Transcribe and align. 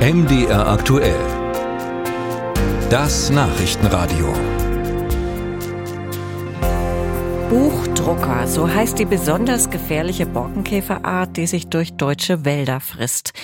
MDR 0.00 0.66
aktuell. 0.66 1.20
Das 2.88 3.28
Nachrichtenradio. 3.28 4.32
Buchdrucker, 7.50 8.46
so 8.46 8.66
heißt 8.66 8.98
die 8.98 9.04
besonders 9.04 9.68
gefährliche 9.68 10.24
Borkenkäferart, 10.24 11.36
die 11.36 11.46
sich 11.46 11.68
durch 11.68 11.98
deutsche 11.98 12.46
Wälder 12.46 12.80
frisst. 12.80 13.34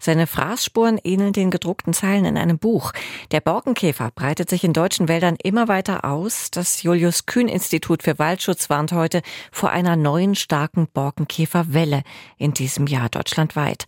Seine 0.00 0.26
Fraßspuren 0.26 0.98
ähneln 1.04 1.34
den 1.34 1.50
gedruckten 1.50 1.92
Zeilen 1.92 2.24
in 2.24 2.38
einem 2.38 2.58
Buch. 2.58 2.92
Der 3.30 3.42
Borkenkäfer 3.42 4.10
breitet 4.14 4.48
sich 4.48 4.64
in 4.64 4.72
deutschen 4.72 5.08
Wäldern 5.08 5.36
immer 5.42 5.68
weiter 5.68 6.06
aus. 6.06 6.50
Das 6.50 6.82
Julius 6.82 7.26
Kühn 7.26 7.46
Institut 7.46 8.02
für 8.02 8.18
Waldschutz 8.18 8.70
warnt 8.70 8.92
heute 8.92 9.20
vor 9.52 9.68
einer 9.68 9.96
neuen 9.96 10.34
starken 10.34 10.88
Borkenkäferwelle 10.94 12.04
in 12.38 12.54
diesem 12.54 12.86
Jahr 12.86 13.10
deutschlandweit. 13.10 13.84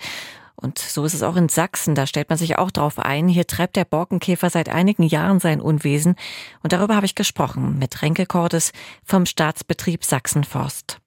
Und 0.61 0.79
so 0.79 1.05
ist 1.05 1.15
es 1.15 1.23
auch 1.23 1.37
in 1.37 1.49
Sachsen. 1.49 1.95
Da 1.95 2.07
stellt 2.07 2.29
man 2.29 2.39
sich 2.39 2.59
auch 2.59 2.71
drauf 2.71 2.99
ein. 2.99 3.29
Hier 3.29 3.47
treibt 3.47 3.77
der 3.77 3.85
Borkenkäfer 3.85 4.51
seit 4.51 4.69
einigen 4.69 5.05
Jahren 5.05 5.39
sein 5.39 5.61
Unwesen. 5.61 6.17
Und 6.63 6.73
darüber 6.73 6.97
habe 6.97 7.07
ich 7.07 7.15
gesprochen 7.15 7.79
mit 7.79 8.03
Renke 8.03 8.27
Cordes 8.27 8.73
vom 9.05 9.25
Staatsbetrieb 9.25 10.05
Sachsenforst. 10.05 11.01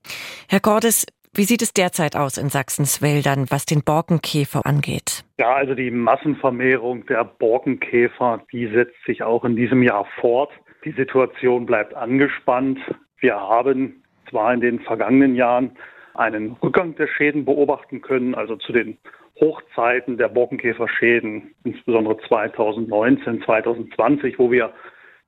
Herr 0.48 0.62
Cordes, 0.62 1.06
wie 1.34 1.44
sieht 1.44 1.62
es 1.62 1.74
derzeit 1.74 2.16
aus 2.16 2.38
in 2.38 2.50
Sachsens 2.50 3.02
Wäldern, 3.02 3.46
was 3.50 3.66
den 3.66 3.84
Borkenkäfer 3.84 4.66
angeht? 4.66 5.24
Ja, 5.38 5.54
also 5.54 5.76
die 5.76 5.92
Massenvermehrung 5.92 7.06
der 7.06 7.24
Borkenkäfer, 7.24 8.44
die 8.52 8.68
setzt 8.68 9.02
sich 9.06 9.24
auch 9.24 9.46
in 9.46 9.56
diesem 9.56 9.82
Jahr 9.82 10.06
fort. 10.20 10.52
Die 10.84 10.92
Situation 10.92 11.66
bleibt 11.66 11.94
angespannt. 11.94 12.80
Wir 13.20 13.36
haben 13.36 14.04
zwar 14.30 14.54
in 14.54 14.62
den 14.62 14.80
vergangenen 14.82 15.36
Jahren 15.36 15.78
einen 16.16 16.54
Rückgang 16.62 16.96
der 16.96 17.08
Schäden 17.08 17.46
beobachten 17.46 18.02
können, 18.02 18.36
also 18.36 18.58
zu 18.58 18.74
den 18.74 18.98
Hochzeiten 19.42 20.18
der 20.18 20.30
Borkenkäferschäden, 20.30 21.56
insbesondere 21.64 22.18
2019, 22.28 23.42
2020, 23.44 24.38
wo 24.38 24.52
wir 24.52 24.72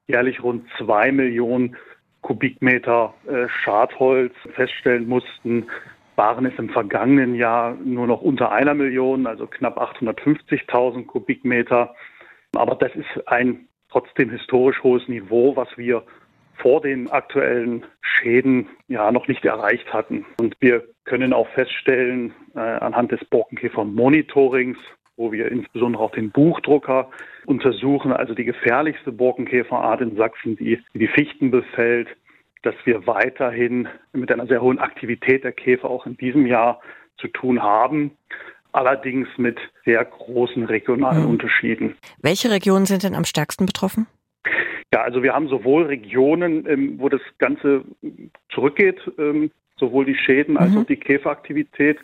jährlich 0.08 0.44
rund 0.44 0.66
zwei 0.78 1.12
Millionen 1.12 1.76
Kubikmeter 2.22 3.14
äh, 3.28 3.50
Schadholz 3.50 4.34
feststellen 4.54 5.08
mussten, 5.08 5.68
waren 6.16 6.46
es 6.46 6.58
im 6.58 6.70
vergangenen 6.70 7.36
Jahr 7.36 7.76
nur 7.84 8.08
noch 8.08 8.22
unter 8.22 8.52
einer 8.52 8.76
Million, 8.76 9.26
also 9.26 9.48
knapp 9.48 9.78
850.000 9.78 11.06
Kubikmeter. 11.06 11.96
Aber 12.56 12.76
das 12.76 12.96
ist 12.96 13.28
ein 13.28 13.68
trotzdem 13.90 14.30
historisch 14.30 14.82
hohes 14.84 15.08
Niveau, 15.08 15.56
was 15.56 15.70
wir 15.76 16.04
vor 16.58 16.82
den 16.82 17.10
aktuellen 17.10 17.86
Schäden 18.02 18.68
ja 18.88 19.12
noch 19.12 19.28
nicht 19.28 19.44
erreicht 19.46 19.92
hatten. 19.94 20.26
Und 20.40 20.56
wir 20.60 20.84
können 21.06 21.34
auch 21.34 21.48
feststellen, 21.50 22.34
äh, 22.56 22.60
anhand 22.60 23.12
des 23.12 23.24
Borkenkäfer-Monitorings, 23.26 24.78
wo 25.18 25.32
wir 25.32 25.52
insbesondere 25.52 26.04
auch 26.04 26.12
den 26.12 26.32
Buchdrucker 26.32 27.10
untersuchen, 27.46 28.14
also 28.14 28.34
die 28.34 28.46
gefährlichste 28.46 29.12
Borkenkäferart 29.12 30.02
in 30.02 30.16
Sachsen, 30.16 30.56
die 30.56 30.80
die 30.94 31.08
Fichten 31.08 31.52
befällt, 31.52 32.08
dass 32.64 32.76
wir 32.86 33.06
weiterhin 33.06 33.88
mit 34.14 34.32
einer 34.32 34.48
sehr 34.48 34.62
hohen 34.62 34.80
Aktivität 34.80 35.44
der 35.44 35.52
Käfer 35.52 35.90
auch 35.90 36.06
in 36.06 36.18
diesem 36.18 36.48
Jahr 36.48 36.80
zu 37.18 37.28
tun 37.28 37.62
haben. 37.62 38.12
Allerdings 38.72 39.28
mit 39.38 39.60
sehr 39.86 40.04
großen 40.04 40.66
regionalen 40.66 41.24
mhm. 41.24 41.30
Unterschieden. 41.30 41.96
Welche 42.22 42.50
Regionen 42.50 42.86
sind 42.86 43.04
denn 43.04 43.14
am 43.14 43.26
stärksten 43.26 43.66
betroffen? 43.68 44.08
Ja, 44.94 45.02
also 45.02 45.24
wir 45.24 45.34
haben 45.34 45.48
sowohl 45.48 45.86
Regionen, 45.86 46.68
ähm, 46.70 47.00
wo 47.00 47.10
das 47.10 47.22
Ganze 47.40 47.84
zurückgeht, 48.50 49.02
ähm, 49.18 49.50
sowohl 49.76 50.06
die 50.06 50.16
Schäden 50.16 50.56
als 50.56 50.72
mhm. 50.72 50.78
auch 50.78 50.86
die 50.86 50.98
Käferaktivität. 50.98 51.98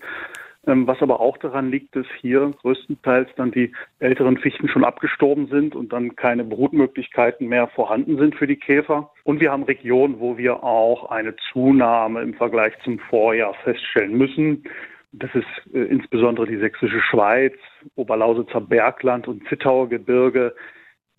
Ähm, 0.65 0.87
was 0.87 0.99
aber 1.03 1.19
auch 1.19 1.37
daran 1.37 1.69
liegt, 1.69 1.95
dass 1.95 2.07
hier 2.19 2.51
größtenteils 2.61 3.29
dann 3.35 3.51
die 3.51 3.71
älteren 3.99 4.37
Fichten 4.37 4.67
schon 4.67 4.83
abgestorben 4.83 5.47
sind 5.49 5.75
und 5.75 5.93
dann 5.93 6.15
keine 6.15 6.43
Brutmöglichkeiten 6.43 7.47
mehr 7.47 7.67
vorhanden 7.67 8.17
sind 8.17 8.33
für 8.35 8.47
die 8.47 8.57
Käfer. 8.57 9.11
Und 9.23 9.39
wir 9.39 9.51
haben 9.51 9.63
Regionen, 9.63 10.19
wo 10.19 10.39
wir 10.39 10.63
auch 10.63 11.11
eine 11.11 11.35
Zunahme 11.53 12.23
im 12.23 12.33
Vergleich 12.33 12.73
zum 12.83 12.97
Vorjahr 12.97 13.53
feststellen 13.63 14.17
müssen. 14.17 14.63
Das 15.11 15.29
ist 15.35 15.75
äh, 15.75 15.83
insbesondere 15.83 16.47
die 16.47 16.57
sächsische 16.57 17.01
Schweiz, 17.01 17.53
Oberlausitzer 17.95 18.61
Bergland 18.61 19.27
und 19.27 19.47
Zittauer 19.47 19.89
Gebirge, 19.89 20.55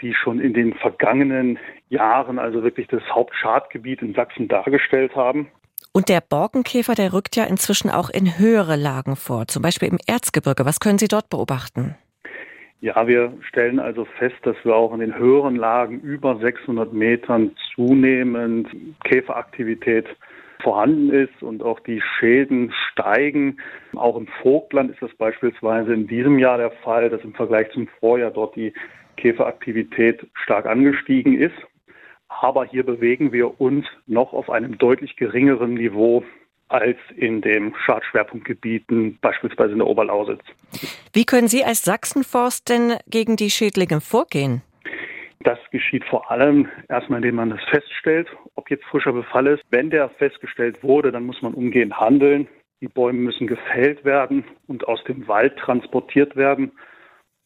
die 0.01 0.15
schon 0.15 0.41
in 0.41 0.55
den 0.55 0.75
vergangenen 0.75 1.59
Jahren 1.89 2.39
also 2.39 2.63
wirklich 2.63 2.89
das 2.89 3.03
Hauptschadgebiet 3.11 4.03
in 4.03 4.15
Sachsen 4.15 4.49
dargestellt 4.49 5.15
haben. 5.15 5.49
Und 5.93 6.09
der 6.09 6.21
Borkenkäfer, 6.21 6.95
der 6.95 7.13
rückt 7.13 7.35
ja 7.37 7.45
inzwischen 7.45 7.91
auch 7.91 8.11
in 8.11 8.39
höhere 8.39 8.77
Lagen 8.77 9.17
vor, 9.17 9.49
zum 9.49 9.63
Beispiel 9.63 9.89
im 9.89 9.99
Erzgebirge. 10.07 10.65
Was 10.65 10.79
können 10.79 10.99
Sie 10.99 11.09
dort 11.09 11.29
beobachten? 11.31 11.97
Ja, 12.81 13.07
wir 13.07 13.35
stellen 13.47 13.79
also 13.79 14.07
fest, 14.19 14.37
dass 14.45 14.57
wir 14.65 14.75
auch 14.75 14.95
in 14.95 15.01
den 15.01 15.19
höheren 15.19 15.57
Lagen 15.57 16.01
über 16.01 16.39
600 16.39 16.93
Metern 16.93 17.51
zunehmend 17.75 18.69
Käferaktivität 19.05 20.07
vorhanden 20.63 21.11
ist 21.11 21.43
und 21.43 21.63
auch 21.63 21.81
die 21.81 22.01
Schäden 22.01 22.73
steigen. 22.91 23.59
Auch 23.97 24.17
im 24.17 24.29
Vogtland 24.43 24.91
ist 24.93 25.03
das 25.03 25.15
beispielsweise 25.15 25.93
in 25.93 26.07
diesem 26.07 26.39
Jahr 26.39 26.59
der 26.59 26.71
Fall, 26.71 27.11
dass 27.11 27.23
im 27.23 27.35
Vergleich 27.35 27.71
zum 27.73 27.89
Vorjahr 27.99 28.31
dort 28.31 28.57
die 28.57 28.73
Käferaktivität 29.21 30.27
stark 30.35 30.67
angestiegen 30.67 31.39
ist. 31.39 31.57
Aber 32.29 32.65
hier 32.65 32.85
bewegen 32.85 33.33
wir 33.33 33.61
uns 33.61 33.87
noch 34.07 34.33
auf 34.33 34.51
einem 34.51 34.79
deutlich 34.79 35.17
geringeren 35.17 35.75
Niveau 35.75 36.25
als 36.69 36.99
in 37.17 37.41
den 37.41 37.75
Schadschwerpunktgebieten, 37.85 39.19
beispielsweise 39.21 39.73
in 39.73 39.79
der 39.79 39.89
Oberlausitz. 39.89 40.43
Wie 41.13 41.25
können 41.25 41.49
Sie 41.49 41.65
als 41.65 41.83
Sachsenforst 41.83 42.69
denn 42.69 42.95
gegen 43.09 43.37
die 43.37 43.51
Schädlinge 43.51 44.01
vorgehen? 44.01 44.63
Das 45.41 45.59
geschieht 45.73 46.05
vor 46.05 46.31
allem 46.31 46.69
erstmal, 46.89 47.19
indem 47.19 47.37
man 47.37 47.51
das 47.51 47.65
feststellt, 47.71 48.29
ob 48.55 48.71
jetzt 48.71 48.85
frischer 48.85 49.13
Befall 49.13 49.49
ist. 49.49 49.65
Wenn 49.71 49.91
der 49.91 50.09
festgestellt 50.11 50.83
wurde, 50.83 51.11
dann 51.11 51.25
muss 51.25 51.43
man 51.43 51.55
umgehend 51.55 51.99
handeln. 51.99 52.47
Die 52.81 52.89
Bäume 52.89 53.19
müssen 53.19 53.47
gefällt 53.47 54.05
werden 54.05 54.45
und 54.69 54.87
aus 54.87 55.03
dem 55.05 55.27
Wald 55.27 55.57
transportiert 55.59 56.37
werden 56.37 56.73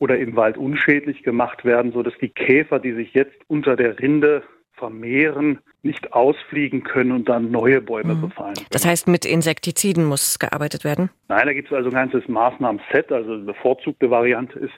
oder 0.04 0.18
im 0.18 0.36
Wald 0.36 0.58
unschädlich 0.58 1.22
gemacht 1.22 1.64
werden, 1.64 1.92
sodass 1.92 2.12
die 2.20 2.28
Käfer, 2.28 2.78
die 2.78 2.92
sich 2.92 3.14
jetzt 3.14 3.36
unter 3.48 3.74
der 3.74 3.98
Rinde 3.98 4.42
vermehren, 4.74 5.60
nicht 5.82 6.12
ausfliegen 6.12 6.84
können 6.84 7.12
und 7.12 7.26
dann 7.26 7.50
neue 7.50 7.80
Bäume 7.80 8.14
mhm. 8.14 8.20
befallen. 8.20 8.54
Können. 8.54 8.66
Das 8.70 8.84
heißt, 8.84 9.08
mit 9.08 9.24
Insektiziden 9.24 10.04
muss 10.04 10.38
gearbeitet 10.38 10.84
werden? 10.84 11.08
Nein, 11.28 11.46
da 11.46 11.54
gibt 11.54 11.70
es 11.70 11.74
also 11.74 11.88
ein 11.88 11.94
ganzes 11.94 12.28
Maßnahmen-Set. 12.28 13.12
Also 13.12 13.38
die 13.38 13.44
bevorzugte 13.44 14.10
Variante 14.10 14.58
ist, 14.58 14.74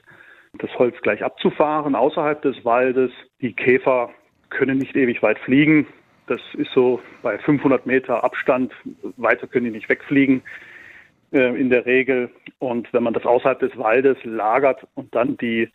das 0.59 0.69
Holz 0.79 0.95
gleich 1.01 1.21
abzufahren 1.21 1.93
außerhalb 1.93 2.41
des 2.41 2.63
Waldes. 2.63 3.11
Die 3.41 3.51
Käfer 3.51 4.09
können 4.49 4.77
nicht 4.77 4.95
ewig 4.95 5.21
weit 5.21 5.39
fliegen. 5.39 5.87
Das 6.27 6.39
ist 6.53 6.71
so 6.73 7.01
bei 7.21 7.37
500 7.37 7.85
Meter 7.85 8.23
Abstand. 8.23 8.71
Weiter 9.17 9.45
können 9.47 9.65
die 9.65 9.71
nicht 9.71 9.89
wegfliegen 9.89 10.41
in 11.31 11.69
der 11.69 11.85
Regel. 11.85 12.29
Und 12.59 12.91
wenn 12.93 13.03
man 13.03 13.13
das 13.13 13.25
außerhalb 13.25 13.59
des 13.59 13.77
Waldes 13.77 14.17
lagert 14.23 14.87
und 14.95 15.13
dann 15.13 15.37
die 15.37 15.69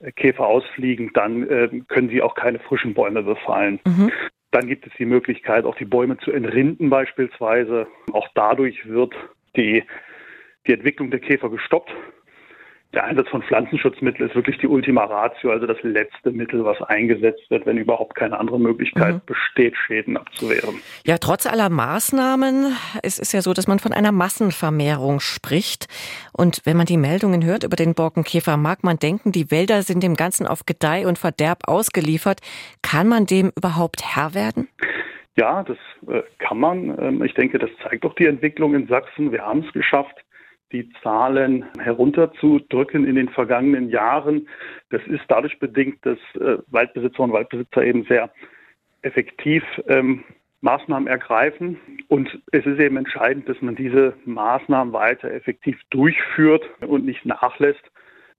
äh, 0.00 0.12
Käfer 0.12 0.46
ausfliegen, 0.46 1.10
dann 1.14 1.48
äh, 1.48 1.68
können 1.88 2.08
sie 2.08 2.22
auch 2.22 2.34
keine 2.34 2.58
frischen 2.58 2.94
Bäume 2.94 3.22
befallen. 3.22 3.80
Mhm. 3.84 4.12
Dann 4.50 4.66
gibt 4.66 4.86
es 4.86 4.92
die 4.98 5.06
Möglichkeit, 5.06 5.64
auch 5.64 5.76
die 5.76 5.86
Bäume 5.86 6.18
zu 6.18 6.30
entrinden 6.30 6.90
beispielsweise. 6.90 7.86
Auch 8.12 8.28
dadurch 8.34 8.86
wird 8.86 9.14
die, 9.56 9.82
die 10.66 10.72
Entwicklung 10.72 11.10
der 11.10 11.20
Käfer 11.20 11.48
gestoppt 11.48 11.90
der 12.94 13.04
Einsatz 13.04 13.28
von 13.28 13.42
Pflanzenschutzmitteln 13.42 14.28
ist 14.28 14.34
wirklich 14.34 14.58
die 14.58 14.66
Ultima 14.66 15.04
Ratio, 15.04 15.50
also 15.50 15.66
das 15.66 15.78
letzte 15.82 16.30
Mittel, 16.30 16.64
was 16.64 16.80
eingesetzt 16.82 17.50
wird, 17.50 17.64
wenn 17.64 17.78
überhaupt 17.78 18.14
keine 18.14 18.38
andere 18.38 18.60
Möglichkeit 18.60 19.14
mhm. 19.14 19.20
besteht, 19.26 19.76
Schäden 19.76 20.16
abzuwehren. 20.16 20.76
Ja, 21.06 21.16
trotz 21.18 21.46
aller 21.46 21.70
Maßnahmen 21.70 22.76
es 23.02 23.18
ist 23.18 23.32
ja 23.32 23.42
so, 23.42 23.52
dass 23.52 23.66
man 23.66 23.78
von 23.78 23.92
einer 23.92 24.12
Massenvermehrung 24.12 25.20
spricht. 25.20 25.86
Und 26.32 26.62
wenn 26.64 26.76
man 26.76 26.86
die 26.86 26.96
Meldungen 26.96 27.44
hört 27.44 27.64
über 27.64 27.76
den 27.76 27.94
Borkenkäfer, 27.94 28.56
mag 28.56 28.84
man 28.84 28.98
denken, 28.98 29.32
die 29.32 29.50
Wälder 29.50 29.82
sind 29.82 30.02
dem 30.02 30.14
Ganzen 30.14 30.46
auf 30.46 30.66
Gedeih 30.66 31.06
und 31.06 31.18
Verderb 31.18 31.60
ausgeliefert. 31.66 32.40
Kann 32.82 33.08
man 33.08 33.26
dem 33.26 33.52
überhaupt 33.56 34.02
Herr 34.14 34.34
werden? 34.34 34.68
Ja, 35.36 35.62
das 35.62 35.78
äh, 36.08 36.22
kann 36.38 36.58
man. 36.58 36.98
Ähm, 36.98 37.22
ich 37.24 37.34
denke, 37.34 37.58
das 37.58 37.70
zeigt 37.82 38.04
doch 38.04 38.14
die 38.14 38.26
Entwicklung 38.26 38.74
in 38.74 38.86
Sachsen. 38.86 39.32
Wir 39.32 39.42
haben 39.42 39.64
es 39.66 39.72
geschafft, 39.72 40.14
die 40.72 40.90
Zahlen 41.02 41.66
herunterzudrücken 41.78 43.06
in 43.06 43.14
den 43.14 43.28
vergangenen 43.28 43.88
Jahren. 43.90 44.48
Das 44.90 45.02
ist 45.06 45.22
dadurch 45.28 45.58
bedingt, 45.58 46.04
dass 46.04 46.18
äh, 46.34 46.58
Waldbesitzer 46.68 47.20
und 47.20 47.32
Waldbesitzer 47.32 47.84
eben 47.84 48.04
sehr 48.04 48.30
effektiv 49.02 49.62
ähm, 49.86 50.24
Maßnahmen 50.62 51.08
ergreifen. 51.08 51.78
Und 52.08 52.40
es 52.52 52.64
ist 52.64 52.80
eben 52.80 52.96
entscheidend, 52.96 53.48
dass 53.48 53.60
man 53.60 53.74
diese 53.74 54.14
Maßnahmen 54.24 54.92
weiter 54.92 55.30
effektiv 55.30 55.78
durchführt 55.90 56.64
und 56.80 57.04
nicht 57.04 57.26
nachlässt. 57.26 57.82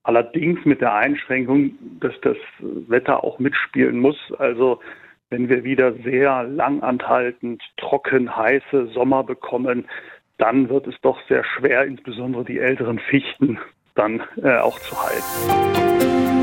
Allerdings 0.02 0.64
mit 0.64 0.80
der 0.80 0.94
Einschränkung, 0.94 1.78
dass 2.00 2.14
das 2.22 2.36
Wetter 2.60 3.24
auch 3.24 3.38
mitspielen 3.38 4.00
muss. 4.00 4.18
Also 4.38 4.80
wenn 5.30 5.48
wir 5.48 5.64
wieder 5.64 5.94
sehr 6.04 6.44
langanhaltend 6.44 7.62
trocken 7.76 8.34
heiße 8.36 8.88
Sommer 8.88 9.24
bekommen, 9.24 9.86
dann 10.38 10.68
wird 10.68 10.86
es 10.86 10.94
doch 11.02 11.18
sehr 11.28 11.44
schwer, 11.44 11.84
insbesondere 11.84 12.44
die 12.44 12.58
älteren 12.58 12.98
Fichten 12.98 13.58
dann 13.94 14.22
äh, 14.42 14.58
auch 14.58 14.78
zu 14.80 14.96
halten. 15.00 16.33